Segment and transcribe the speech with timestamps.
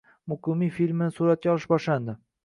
[0.31, 2.17] “Muqimiy” filmini suratga olish boshlandi